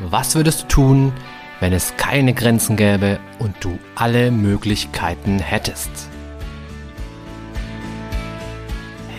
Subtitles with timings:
[0.00, 1.12] Was würdest du tun,
[1.60, 5.88] wenn es keine Grenzen gäbe und du alle Möglichkeiten hättest?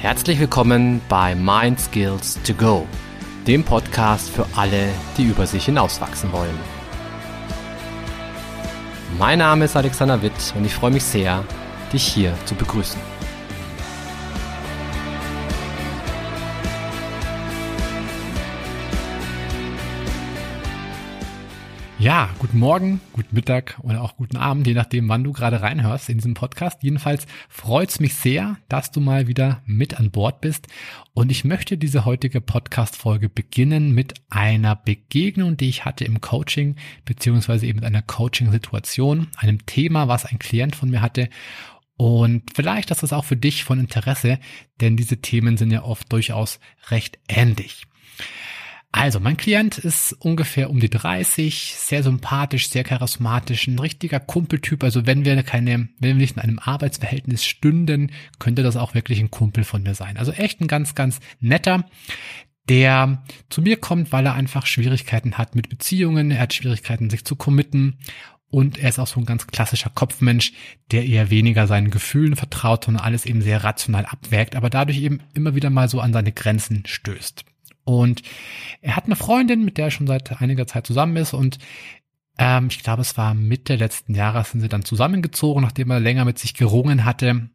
[0.01, 2.85] Herzlich willkommen bei Mind Skills to Go,
[3.47, 6.60] dem Podcast für alle, die über sich hinauswachsen wollen.
[9.17, 11.46] Mein Name ist Alexander Witt und ich freue mich sehr,
[11.94, 12.99] dich hier zu begrüßen.
[22.05, 26.07] Ja, guten Morgen, guten Mittag oder auch guten Abend, je nachdem, wann du gerade reinhörst
[26.07, 26.83] in diesem Podcast.
[26.83, 30.67] Jedenfalls freut's mich sehr, dass du mal wieder mit an Bord bist.
[31.15, 36.75] Und ich möchte diese heutige Podcast-Folge beginnen mit einer Begegnung, die ich hatte im Coaching,
[37.05, 41.27] beziehungsweise eben mit einer Coaching-Situation, einem Thema, was ein Klient von mir hatte.
[41.97, 44.37] Und vielleicht ist das auch für dich von Interesse,
[44.79, 46.59] denn diese Themen sind ja oft durchaus
[46.91, 47.87] recht ähnlich.
[48.98, 54.85] Also, mein Klient ist ungefähr um die 30, sehr sympathisch, sehr charismatisch, ein richtiger Kumpeltyp.
[54.85, 59.20] Also, wenn wir keine, wenn wir nicht in einem Arbeitsverhältnis stünden, könnte das auch wirklich
[59.20, 60.15] ein Kumpel von mir sein.
[60.15, 61.90] Also echt ein ganz, ganz netter,
[62.70, 66.32] der zu mir kommt, weil er einfach Schwierigkeiten hat mit Beziehungen.
[66.32, 67.98] Er hat Schwierigkeiten, sich zu committen.
[68.50, 70.54] Und er ist auch so ein ganz klassischer Kopfmensch,
[70.92, 75.20] der eher weniger seinen Gefühlen vertraut und alles eben sehr rational abwägt, aber dadurch eben
[75.34, 77.44] immer wieder mal so an seine Grenzen stößt.
[77.86, 78.22] Und
[78.81, 81.59] er hat eine Freundin, mit der er schon seit einiger Zeit zusammen ist und
[82.38, 86.25] ähm, ich glaube, es war Mitte letzten Jahres sind sie dann zusammengezogen, nachdem er länger
[86.25, 87.50] mit sich gerungen hatte.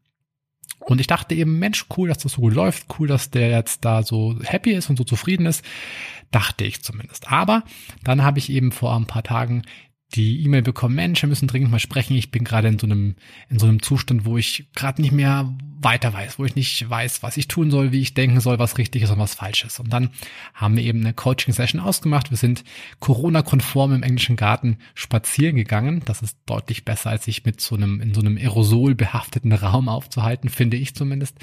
[0.80, 3.84] Und ich dachte eben, Mensch, cool, dass das so gut läuft, cool, dass der jetzt
[3.84, 5.64] da so happy ist und so zufrieden ist.
[6.30, 7.30] Dachte ich zumindest.
[7.30, 7.64] Aber
[8.02, 9.62] dann habe ich eben vor ein paar Tagen
[10.14, 12.16] die E-Mail bekommen, Mensch, wir müssen dringend mal sprechen.
[12.16, 13.14] Ich bin gerade in so einem,
[13.48, 17.22] in so einem Zustand, wo ich gerade nicht mehr weiter weiß, wo ich nicht weiß,
[17.22, 19.78] was ich tun soll, wie ich denken soll, was richtig ist und was falsch ist.
[19.78, 20.11] Und dann
[20.53, 22.31] haben wir eben eine Coaching-Session ausgemacht.
[22.31, 22.64] Wir sind
[22.98, 26.03] Corona-konform im englischen Garten spazieren gegangen.
[26.05, 29.88] Das ist deutlich besser, als sich mit so einem, in so einem Aerosol behafteten Raum
[29.88, 31.37] aufzuhalten, finde ich zumindest.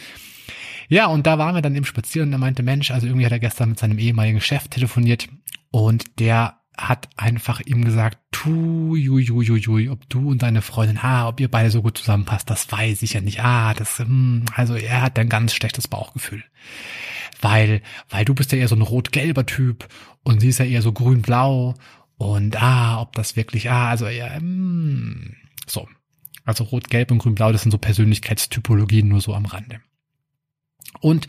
[0.90, 3.34] Ja, und da waren wir dann eben spazieren und er meinte, Mensch, also irgendwie hat
[3.34, 5.28] er gestern mit seinem ehemaligen Chef telefoniert
[5.72, 10.62] und der hat einfach ihm gesagt, tu, ju, ju, ju, ju, ob du und deine
[10.62, 13.42] Freundin, ah, ob ihr beide so gut zusammenpasst, das weiß ich ja nicht.
[13.44, 16.44] Ah, das, hm, also er hat ein ganz schlechtes Bauchgefühl.
[17.42, 19.88] Weil, weil du bist ja eher so ein rot-gelber Typ
[20.24, 21.76] und sie ist ja eher so grün-blau
[22.18, 25.88] und ah, ob das wirklich, ah, also ja, hm, so.
[26.46, 29.82] Also rot-gelb und grün-blau, das sind so Persönlichkeitstypologien nur so am Rande.
[31.02, 31.28] Und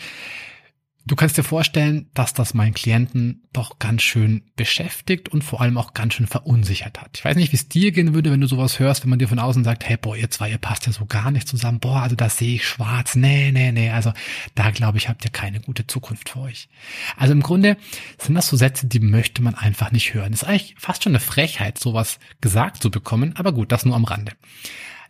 [1.09, 5.79] Du kannst dir vorstellen, dass das meinen Klienten doch ganz schön beschäftigt und vor allem
[5.79, 7.17] auch ganz schön verunsichert hat.
[7.17, 9.27] Ich weiß nicht, wie es dir gehen würde, wenn du sowas hörst, wenn man dir
[9.27, 11.81] von außen sagt, hey, boah, ihr zwei, ihr passt ja so gar nicht zusammen.
[11.81, 13.15] Boah, also da sehe ich schwarz.
[13.15, 13.89] Nee, nee, nee.
[13.89, 14.13] Also
[14.55, 16.69] da glaube ich, habt ihr keine gute Zukunft für euch.
[17.17, 17.79] Also im Grunde
[18.19, 20.33] sind das so Sätze, die möchte man einfach nicht hören.
[20.33, 23.35] Das ist eigentlich fast schon eine Frechheit, sowas gesagt zu bekommen.
[23.37, 24.33] Aber gut, das nur am Rande.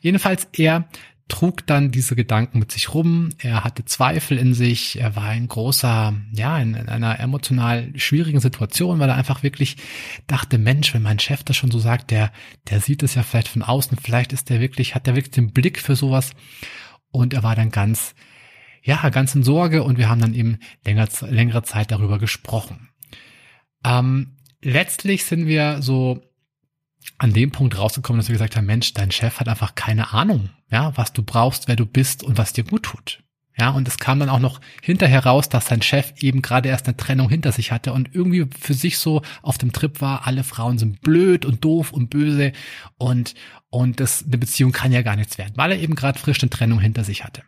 [0.00, 0.88] Jedenfalls er
[1.28, 3.31] trug dann diese Gedanken mit sich rum.
[3.39, 4.99] Er hatte Zweifel in sich.
[4.99, 9.77] Er war ein großer, ja, in, in, einer emotional schwierigen Situation, weil er einfach wirklich
[10.27, 12.33] dachte, Mensch, wenn mein Chef das schon so sagt, der,
[12.69, 13.99] der sieht es ja vielleicht von außen.
[14.03, 16.33] Vielleicht ist der wirklich, hat der wirklich den Blick für sowas.
[17.11, 18.15] Und er war dann ganz,
[18.83, 22.88] ja, ganz in Sorge und wir haben dann eben länger, längere Zeit darüber gesprochen.
[23.84, 26.22] Ähm, letztlich sind wir so
[27.19, 30.50] an dem Punkt rausgekommen, dass wir gesagt haben, Mensch, dein Chef hat einfach keine Ahnung,
[30.70, 33.22] ja, was du brauchst, wer du bist und was dir gut tut.
[33.60, 36.87] Ja, und es kam dann auch noch hinterher raus, dass sein Chef eben gerade erst
[36.87, 40.44] eine Trennung hinter sich hatte und irgendwie für sich so auf dem Trip war, alle
[40.44, 42.53] Frauen sind blöd und doof und böse
[42.98, 43.34] und,
[43.69, 46.50] und das, eine Beziehung kann ja gar nichts werden, weil er eben gerade frisch eine
[46.50, 47.42] Trennung hinter sich hatte.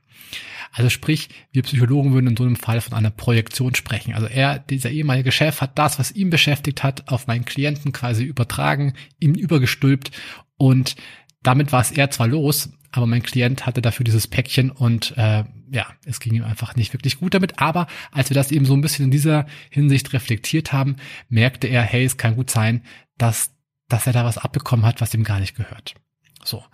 [0.72, 4.14] Also sprich, wir Psychologen würden in so einem Fall von einer Projektion sprechen.
[4.14, 8.24] Also er, dieser ehemalige Chef, hat das, was ihn beschäftigt hat, auf meinen Klienten quasi
[8.24, 10.10] übertragen, ihm übergestülpt
[10.56, 10.96] und
[11.42, 15.44] damit war es er zwar los, aber mein Klient hatte dafür dieses Päckchen und äh,
[15.70, 17.60] ja, es ging ihm einfach nicht wirklich gut damit.
[17.60, 20.96] Aber als wir das eben so ein bisschen in dieser Hinsicht reflektiert haben,
[21.28, 22.82] merkte er, hey, es kann gut sein,
[23.16, 23.52] dass,
[23.88, 25.94] dass er da was abbekommen hat, was ihm gar nicht gehört.
[26.42, 26.64] So.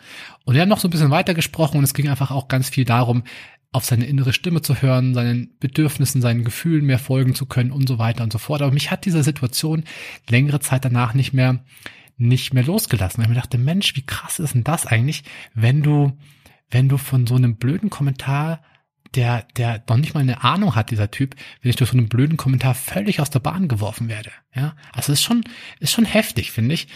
[0.45, 2.71] Und wir haben noch so ein bisschen weiter gesprochen und es ging einfach auch ganz
[2.71, 3.25] viel darum,
[3.77, 7.87] auf seine innere Stimme zu hören, seinen Bedürfnissen, seinen Gefühlen mehr folgen zu können und
[7.87, 8.63] so weiter und so fort.
[8.63, 9.85] Aber mich hat diese Situation
[10.31, 11.63] längere Zeit danach nicht mehr,
[12.17, 13.19] nicht mehr losgelassen.
[13.19, 16.17] Weil ich mir dachte, Mensch, wie krass ist denn das eigentlich, wenn du,
[16.71, 18.63] wenn du von so einem blöden Kommentar
[19.15, 22.09] der, der noch nicht mal eine Ahnung hat, dieser Typ, wenn ich durch so einen
[22.09, 24.31] blöden Kommentar völlig aus der Bahn geworfen werde.
[24.55, 25.45] Ja, also ist schon,
[25.81, 26.89] ist schon heftig, finde ich.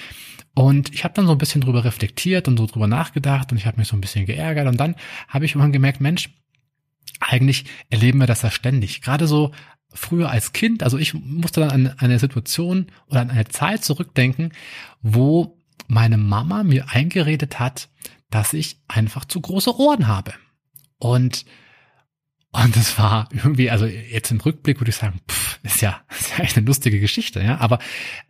[0.55, 3.67] Und ich habe dann so ein bisschen drüber reflektiert und so drüber nachgedacht und ich
[3.67, 4.97] habe mich so ein bisschen geärgert und dann
[5.29, 6.31] habe ich irgendwann gemerkt, Mensch,
[7.21, 9.03] eigentlich erleben wir das ja ständig.
[9.03, 9.53] Gerade so
[9.93, 14.53] früher als Kind, also ich musste dann an eine Situation oder an eine Zeit zurückdenken,
[15.03, 15.59] wo
[15.89, 17.89] meine Mama mir eingeredet hat,
[18.31, 20.33] dass ich einfach zu große Ohren habe.
[20.99, 21.45] Und
[22.53, 26.31] und das war irgendwie, also jetzt im Rückblick würde ich sagen, pff, ist ja, ist
[26.37, 27.59] ja echt eine lustige Geschichte, ja.
[27.59, 27.79] Aber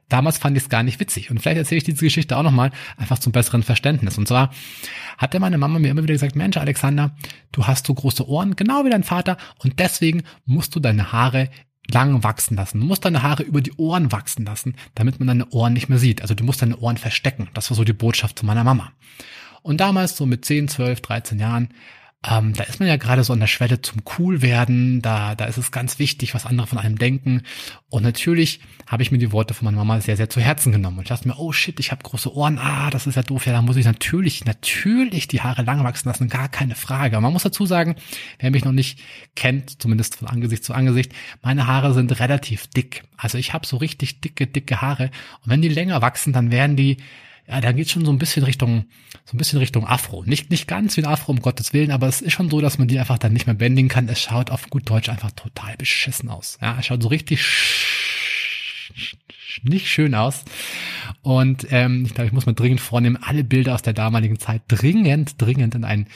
[0.09, 1.31] damals fand ich es gar nicht witzig.
[1.31, 4.19] Und vielleicht erzähle ich diese Geschichte auch nochmal, einfach zum besseren Verständnis.
[4.19, 4.51] Und zwar
[5.17, 7.17] hatte meine Mama mir immer wieder gesagt, Mensch, Alexander,
[7.53, 11.49] du hast so große Ohren, genau wie dein Vater, und deswegen musst du deine Haare
[11.91, 12.81] lang wachsen lassen.
[12.81, 15.99] Du musst deine Haare über die Ohren wachsen lassen, damit man deine Ohren nicht mehr
[15.99, 16.23] sieht.
[16.23, 17.49] Also du musst deine Ohren verstecken.
[17.55, 18.93] Das war so die Botschaft zu meiner Mama.
[19.63, 21.69] Und damals, so mit 10, 12, 13 Jahren,
[22.29, 25.57] ähm, da ist man ja gerade so an der Schwelle zum Coolwerden, da, da ist
[25.57, 27.45] es ganz wichtig, was andere von einem denken.
[27.89, 30.99] Und natürlich habe ich mir die Worte von meiner Mama sehr, sehr zu Herzen genommen.
[30.99, 33.47] Und ich dachte mir, oh shit, ich habe große Ohren, ah, das ist ja doof,
[33.47, 37.17] ja, da muss ich natürlich, natürlich die Haare lang wachsen lassen, gar keine Frage.
[37.17, 37.97] Aber man muss dazu sagen,
[38.39, 38.99] wer mich noch nicht
[39.35, 43.05] kennt, zumindest von Angesicht zu Angesicht, meine Haare sind relativ dick.
[43.17, 45.05] Also ich habe so richtig dicke, dicke Haare.
[45.43, 46.99] Und wenn die länger wachsen, dann werden die
[47.51, 48.85] ja, da geht schon so ein bisschen Richtung,
[49.25, 50.23] so ein bisschen Richtung Afro.
[50.25, 52.79] Nicht, nicht ganz wie ein Afro, um Gottes Willen, aber es ist schon so, dass
[52.79, 54.09] man die einfach dann nicht mehr bändigen kann.
[54.09, 56.59] Es schaut auf gut Deutsch einfach total beschissen aus.
[56.63, 57.41] Ja, es schaut so richtig
[59.65, 60.45] nicht schön aus.
[61.23, 64.63] Und ähm, ich glaube, ich muss mal dringend vornehmen, alle Bilder aus der damaligen Zeit
[64.69, 66.07] dringend, dringend in einen,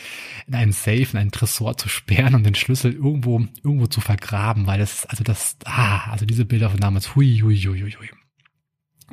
[0.47, 4.69] in einen Safe, in einen Tresor zu sperren und den Schlüssel irgendwo, irgendwo zu vergraben,
[4.69, 8.09] weil das, also das, ah, also diese Bilder von damals, hui, hui, hui, hui, hui.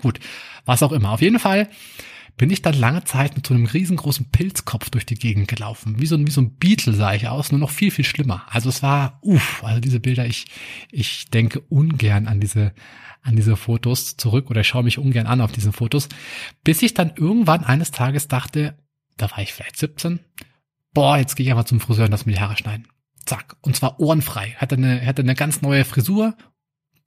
[0.02, 0.20] Gut,
[0.66, 1.12] was auch immer.
[1.12, 1.70] Auf jeden Fall
[2.38, 6.00] bin ich dann lange Zeit mit so einem riesengroßen Pilzkopf durch die Gegend gelaufen.
[6.00, 8.46] Wie so, wie so ein Beetle sah ich aus, nur noch viel, viel schlimmer.
[8.48, 10.46] Also es war, uff, also diese Bilder, ich,
[10.92, 12.74] ich denke ungern an diese,
[13.22, 16.10] an diese Fotos zurück oder schaue mich ungern an auf diese Fotos,
[16.64, 18.78] bis ich dann irgendwann eines Tages dachte,
[19.18, 20.20] da war ich vielleicht 17,
[20.94, 22.88] boah, jetzt gehe ich einfach zum Friseur und lass mir die Haare schneiden.
[23.26, 23.56] Zack.
[23.62, 24.56] Und zwar ohrenfrei.
[24.58, 26.36] Hatte eine, hatte eine ganz neue Frisur,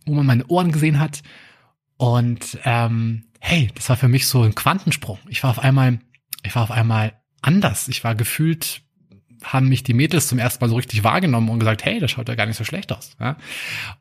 [0.06, 1.22] wo man meine Ohren gesehen hat
[2.04, 5.18] und ähm, hey, das war für mich so ein Quantensprung.
[5.30, 6.00] Ich war auf einmal,
[6.42, 7.88] ich war auf einmal anders.
[7.88, 8.82] Ich war gefühlt,
[9.42, 12.28] haben mich die Mädels zum ersten Mal so richtig wahrgenommen und gesagt, hey, das schaut
[12.28, 13.16] ja gar nicht so schlecht aus.
[13.18, 13.38] Ja?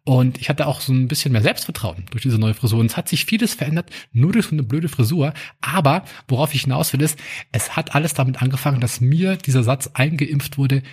[0.03, 2.81] Und ich hatte auch so ein bisschen mehr Selbstvertrauen durch diese neue Frisur.
[2.81, 5.33] Und es hat sich vieles verändert, nur durch so eine blöde Frisur.
[5.61, 7.17] Aber worauf ich hinaus will, ist,
[7.53, 10.83] es hat alles damit angefangen, dass mir dieser Satz eingeimpft wurde,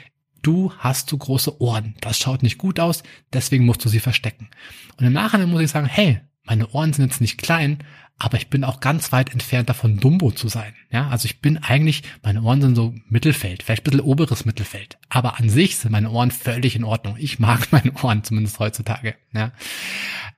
[0.42, 1.96] du hast zu große Ohren.
[2.02, 3.02] Das schaut nicht gut aus,
[3.32, 4.48] deswegen musst du sie verstecken.
[4.96, 7.78] Und im Nachhinein muss ich sagen, hey, meine Ohren sind jetzt nicht klein,
[8.18, 10.74] aber ich bin auch ganz weit entfernt davon, Dumbo zu sein.
[10.90, 14.98] Ja, also ich bin eigentlich, meine Ohren sind so Mittelfeld, vielleicht ein bisschen oberes Mittelfeld.
[15.08, 17.14] Aber an sich sind meine Ohren völlig in Ordnung.
[17.20, 19.14] Ich mag meine Ohren, zumindest heutzutage.
[19.32, 19.52] Ja.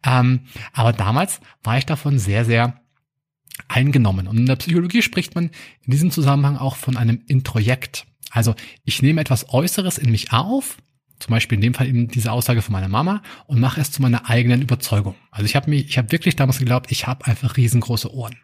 [0.04, 0.40] Ähm,
[0.74, 2.78] aber damals war ich davon sehr, sehr
[3.68, 4.28] eingenommen.
[4.28, 5.46] Und in der Psychologie spricht man
[5.80, 8.04] in diesem Zusammenhang auch von einem Introjekt.
[8.30, 8.54] Also
[8.84, 10.76] ich nehme etwas Äußeres in mich auf
[11.22, 14.02] zum Beispiel in dem Fall eben diese Aussage von meiner Mama und mache es zu
[14.02, 15.14] meiner eigenen Überzeugung.
[15.30, 18.36] Also ich habe mich, ich habe wirklich damals geglaubt, ich habe einfach riesengroße Ohren.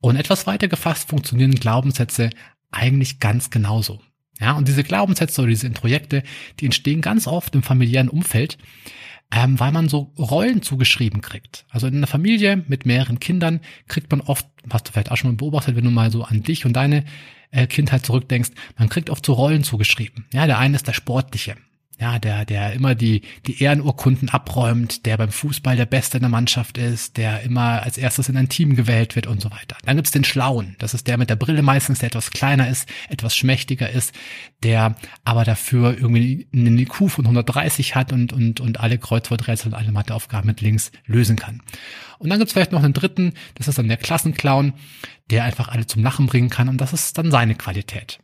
[0.00, 2.30] Und etwas weiter gefasst funktionieren Glaubenssätze
[2.70, 4.00] eigentlich ganz genauso.
[4.40, 6.22] Ja, und diese Glaubenssätze oder diese Introjekte,
[6.60, 8.56] die entstehen ganz oft im familiären Umfeld,
[9.32, 11.66] ähm, weil man so Rollen zugeschrieben kriegt.
[11.70, 15.30] Also in einer Familie mit mehreren Kindern kriegt man oft, was du vielleicht auch schon
[15.30, 17.04] mal beobachtet, wenn du mal so an dich und deine
[17.50, 20.26] äh, Kindheit zurückdenkst, man kriegt oft so Rollen zugeschrieben.
[20.32, 21.56] Ja, der eine ist der Sportliche,
[22.00, 26.30] ja, der, der immer die, die Ehrenurkunden abräumt, der beim Fußball der Beste in der
[26.30, 29.76] Mannschaft ist, der immer als erstes in ein Team gewählt wird und so weiter.
[29.84, 32.88] Dann gibt's den Schlauen, das ist der mit der Brille meistens, der etwas kleiner ist,
[33.08, 34.14] etwas schmächtiger ist,
[34.62, 39.78] der aber dafür irgendwie einen IQ von 130 hat und, und, und alle Kreuzworträtsel und
[39.78, 41.62] alle Matheaufgaben mit links lösen kann.
[42.18, 44.74] Und dann gibt's vielleicht noch einen dritten, das ist dann der Klassenclown,
[45.30, 48.20] der einfach alle zum Lachen bringen kann und das ist dann seine Qualität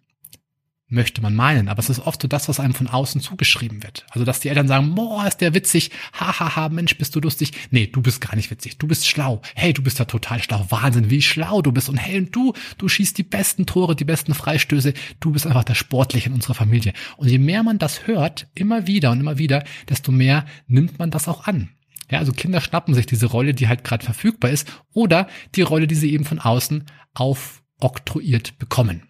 [0.89, 1.69] möchte man meinen.
[1.69, 4.07] Aber es ist oft so das, was einem von außen zugeschrieben wird.
[4.11, 7.21] Also, dass die Eltern sagen, boah, ist der witzig, hahaha, ha, ha, Mensch, bist du
[7.21, 7.53] lustig.
[7.71, 8.79] Nee, du bist gar nicht witzig.
[8.79, 9.41] Du bist schlau.
[9.55, 10.67] Hey, du bist ja total schlau.
[10.71, 11.89] Wahnsinn, wie schlau du bist.
[11.89, 14.95] Und hey, und du, du schießt die besten Tore, die besten Freistöße.
[15.21, 16.93] Du bist einfach der Sportliche in unserer Familie.
[17.17, 21.11] Und je mehr man das hört, immer wieder und immer wieder, desto mehr nimmt man
[21.11, 21.71] das auch an.
[22.11, 25.87] Ja, also Kinder schnappen sich diese Rolle, die halt gerade verfügbar ist, oder die Rolle,
[25.87, 29.03] die sie eben von außen aufoktroyiert bekommen.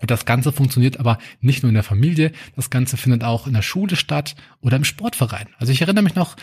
[0.00, 3.54] Und das Ganze funktioniert aber nicht nur in der Familie, das Ganze findet auch in
[3.54, 5.48] der Schule statt oder im Sportverein.
[5.58, 6.36] Also ich erinnere mich noch,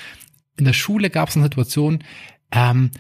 [0.58, 2.04] in der Schule gab es eine Situation,
[2.52, 2.92] ähm,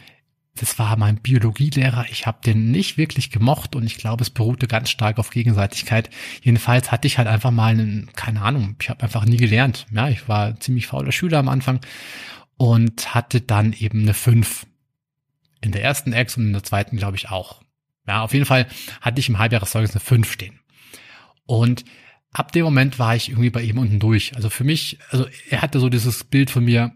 [0.57, 4.67] das war mein Biologielehrer, ich habe den nicht wirklich gemocht und ich glaube, es beruhte
[4.67, 6.09] ganz stark auf Gegenseitigkeit.
[6.41, 9.85] Jedenfalls hatte ich halt einfach mal einen, keine Ahnung, ich habe einfach nie gelernt.
[9.91, 11.81] Ja, ich war ziemlich fauler Schüler am Anfang
[12.55, 14.65] und hatte dann eben eine 5.
[15.59, 17.61] In der ersten Ex und in der zweiten, glaube ich, auch.
[18.07, 18.67] Ja, auf jeden Fall
[19.01, 20.59] hatte ich im Halbjahreszeugnis eine 5 stehen.
[21.45, 21.85] Und
[22.31, 24.35] ab dem Moment war ich irgendwie bei ihm unten durch.
[24.35, 26.93] Also für mich, also er hatte so dieses Bild von mir,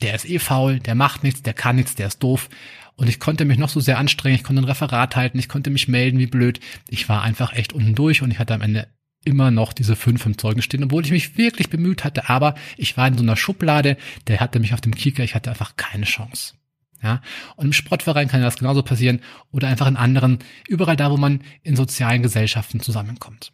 [0.00, 2.48] der ist eh faul, der macht nichts, der kann nichts, der ist doof.
[2.96, 5.70] Und ich konnte mich noch so sehr anstrengen, ich konnte ein Referat halten, ich konnte
[5.70, 6.60] mich melden, wie blöd.
[6.88, 8.88] Ich war einfach echt unten durch und ich hatte am Ende
[9.24, 12.96] immer noch diese fünf im Zeugen stehen, obwohl ich mich wirklich bemüht hatte, aber ich
[12.96, 16.04] war in so einer Schublade, der hatte mich auf dem Kicker, ich hatte einfach keine
[16.04, 16.54] Chance.
[17.02, 17.20] Ja,
[17.56, 21.42] und im Sportverein kann das genauso passieren oder einfach in anderen, überall da, wo man
[21.62, 23.52] in sozialen Gesellschaften zusammenkommt.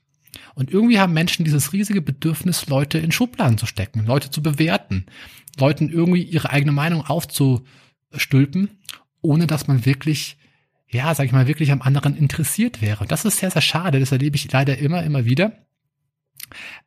[0.55, 5.07] Und irgendwie haben Menschen dieses riesige Bedürfnis, Leute in Schubladen zu stecken, Leute zu bewerten,
[5.57, 8.79] Leuten irgendwie ihre eigene Meinung aufzustülpen,
[9.23, 10.37] ohne dass man wirklich
[10.91, 13.07] ja, sag ich mal, wirklich am anderen interessiert wäre.
[13.07, 14.01] Das ist sehr, sehr schade.
[14.01, 15.53] Das erlebe ich leider immer, immer wieder.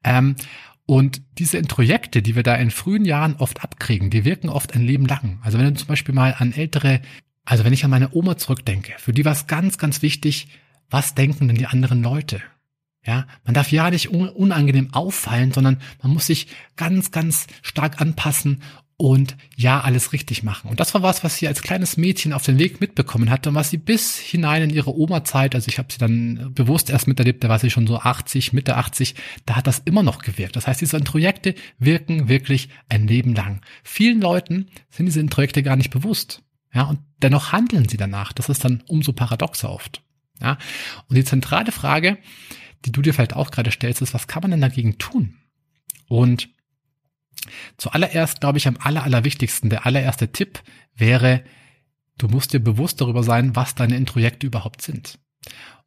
[0.04, 0.36] Ähm,
[0.92, 4.82] und diese Introjekte, die wir da in frühen Jahren oft abkriegen, die wirken oft ein
[4.82, 5.40] Leben lang.
[5.42, 7.00] Also wenn du zum Beispiel mal an ältere,
[7.46, 10.50] also wenn ich an meine Oma zurückdenke, für die war es ganz, ganz wichtig,
[10.90, 12.42] was denken denn die anderen Leute?
[13.06, 18.62] Ja, man darf ja nicht unangenehm auffallen, sondern man muss sich ganz, ganz stark anpassen
[19.02, 20.70] und ja, alles richtig machen.
[20.70, 23.56] Und das war was, was sie als kleines Mädchen auf den Weg mitbekommen hatte und
[23.56, 27.44] was sie bis hinein in ihre Oma-Zeit, also ich habe sie dann bewusst erst miterlebt,
[27.44, 29.16] da war sie schon so 80, Mitte 80,
[29.48, 30.56] da hat das immer noch gewirkt.
[30.56, 33.62] Das heißt, diese Projekte wirken wirklich ein Leben lang.
[33.84, 36.44] Vielen Leuten sind diese Projekte gar nicht bewusst.
[36.72, 38.34] Ja, und dennoch handeln sie danach.
[38.34, 40.04] Das ist dann umso paradoxer oft.
[40.40, 40.60] Ja,
[41.10, 42.20] und die zentrale Frage,
[42.86, 45.38] die du dir vielleicht auch gerade stellst, ist, was kann man denn dagegen tun?
[46.08, 46.50] Und
[47.78, 50.62] Zuallererst, glaube ich, am aller, allerwichtigsten, der allererste Tipp
[50.96, 51.44] wäre,
[52.18, 55.20] du musst dir bewusst darüber sein, was deine Introjekte überhaupt sind.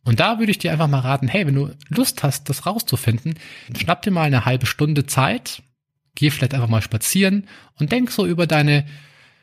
[0.04, 3.34] Und da würde ich dir einfach mal raten, hey, wenn du Lust hast, das rauszufinden,
[3.76, 5.62] schnapp dir mal eine halbe Stunde Zeit,
[6.14, 7.48] geh vielleicht einfach mal spazieren
[7.78, 8.84] und denk so über deine,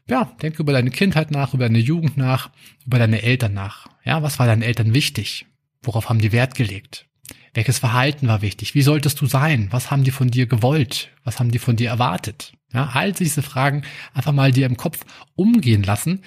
[0.08, 2.52] ja, denk über deine Kindheit nach, über deine Jugend nach,
[2.86, 3.88] über deine Eltern nach.
[4.04, 5.48] Ja, was war deinen Eltern wichtig?
[5.82, 7.08] Worauf haben die Wert gelegt?
[7.54, 8.76] Welches Verhalten war wichtig?
[8.76, 9.68] Wie solltest du sein?
[9.72, 11.10] Was haben die von dir gewollt?
[11.24, 12.54] Was haben die von dir erwartet?
[12.74, 13.84] Ja, all diese Fragen
[14.14, 16.24] einfach mal dir im Kopf umgehen lassen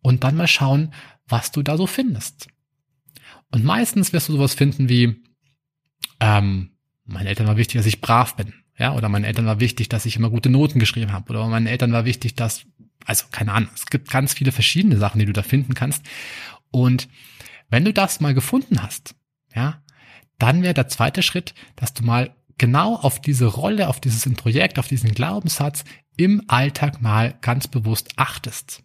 [0.00, 0.94] und dann mal schauen,
[1.26, 2.48] was du da so findest.
[3.50, 5.22] Und meistens wirst du sowas finden wie,
[6.20, 6.70] ähm,
[7.04, 8.54] meinen Eltern war wichtig, dass ich brav bin.
[8.78, 11.30] Ja, oder meinen Eltern war wichtig, dass ich immer gute Noten geschrieben habe.
[11.30, 12.66] Oder meinen Eltern war wichtig, dass,
[13.04, 16.04] also keine Ahnung, es gibt ganz viele verschiedene Sachen, die du da finden kannst.
[16.70, 17.08] Und
[17.68, 19.14] wenn du das mal gefunden hast,
[19.54, 19.83] ja,
[20.38, 24.78] dann wäre der zweite Schritt, dass du mal genau auf diese Rolle, auf dieses Projekt,
[24.78, 25.84] auf diesen Glaubenssatz
[26.16, 28.82] im Alltag mal ganz bewusst achtest.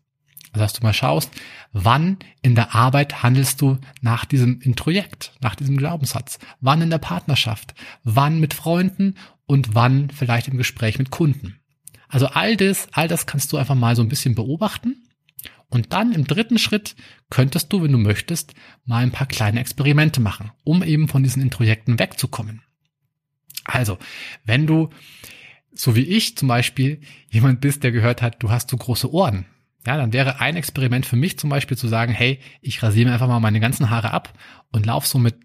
[0.52, 1.30] Also dass du mal schaust,
[1.74, 6.98] wann in der Arbeit handelst du nach diesem Introjekt, nach diesem Glaubenssatz, wann in der
[6.98, 9.16] Partnerschaft, wann mit Freunden
[9.46, 11.60] und wann vielleicht im Gespräch mit Kunden.
[12.08, 15.04] Also all das, all das kannst du einfach mal so ein bisschen beobachten
[15.70, 16.96] und dann im dritten Schritt
[17.30, 18.54] könntest du, wenn du möchtest,
[18.86, 22.62] mal ein paar kleine Experimente machen, um eben von diesen Introjekten wegzukommen.
[23.66, 24.00] Also,
[24.46, 24.90] wenn du,
[25.72, 29.46] so wie ich zum Beispiel, jemand bist, der gehört hat, du hast so große Ohren,
[29.86, 33.14] ja, dann wäre ein Experiment für mich zum Beispiel zu sagen, hey, ich rasiere mir
[33.14, 34.34] einfach mal meine ganzen Haare ab
[34.72, 35.38] und lauf so mit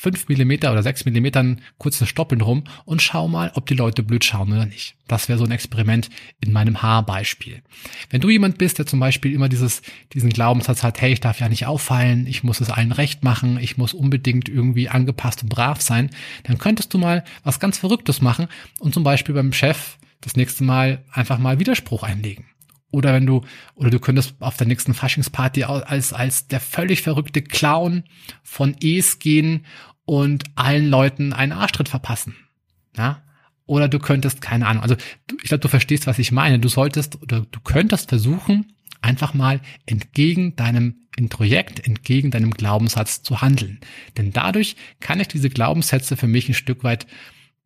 [0.00, 4.24] fünf Millimeter oder sechs Millimetern kurze Stoppeln rum und schau mal, ob die Leute blöd
[4.24, 4.94] schauen oder nicht.
[5.06, 6.08] Das wäre so ein Experiment
[6.40, 7.60] in meinem Haarbeispiel.
[8.08, 9.82] Wenn du jemand bist, der zum Beispiel immer dieses,
[10.14, 13.58] diesen Glaubenssatz hat, hey, ich darf ja nicht auffallen, ich muss es allen recht machen,
[13.60, 16.08] ich muss unbedingt irgendwie angepasst und brav sein,
[16.44, 20.64] dann könntest du mal was ganz Verrücktes machen und zum Beispiel beim Chef das nächste
[20.64, 22.46] Mal einfach mal Widerspruch einlegen.
[22.90, 23.42] Oder wenn du,
[23.74, 28.04] oder du könntest auf der nächsten Faschingsparty als, als der völlig verrückte Clown
[28.42, 29.64] von Es gehen
[30.04, 32.34] und allen Leuten einen Arschtritt verpassen.
[32.96, 33.22] Ja?
[33.66, 34.96] Oder du könntest, keine Ahnung, also
[35.42, 36.58] ich glaube, du verstehst, was ich meine.
[36.58, 43.40] Du solltest oder du könntest versuchen, einfach mal entgegen deinem Introjekt, entgegen deinem Glaubenssatz zu
[43.40, 43.78] handeln.
[44.16, 47.06] Denn dadurch kann ich diese Glaubenssätze für mich ein Stück weit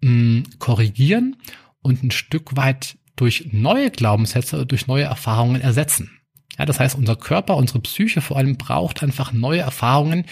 [0.03, 1.37] mh, hm, korrigieren
[1.81, 6.11] und ein Stück weit durch neue Glaubenssätze durch neue Erfahrungen ersetzen.
[6.59, 10.25] Ja, das heißt, unser Körper, unsere Psyche vor allem braucht einfach neue Erfahrungen,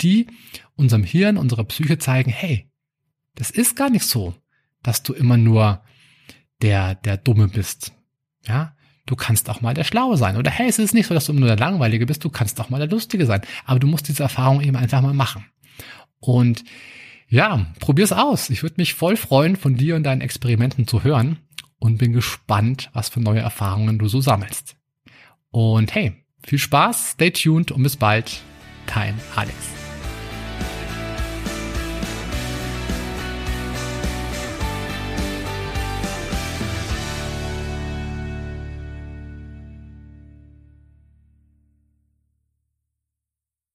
[0.00, 0.26] die
[0.74, 2.68] unserem Hirn, unserer Psyche zeigen, hey,
[3.34, 4.34] das ist gar nicht so,
[4.82, 5.82] dass du immer nur
[6.62, 7.92] der, der Dumme bist.
[8.46, 8.74] Ja,
[9.06, 10.36] du kannst auch mal der Schlaue sein.
[10.36, 12.60] Oder hey, es ist nicht so, dass du immer nur der Langweilige bist, du kannst
[12.60, 13.42] auch mal der Lustige sein.
[13.64, 15.44] Aber du musst diese Erfahrung eben einfach mal machen.
[16.18, 16.64] Und
[17.28, 18.50] ja, probier's aus.
[18.50, 21.38] Ich würde mich voll freuen, von dir und deinen Experimenten zu hören
[21.78, 24.76] und bin gespannt, was für neue Erfahrungen du so sammelst.
[25.50, 28.40] Und hey, viel Spaß, stay tuned und bis bald.
[28.86, 29.87] Dein Alex.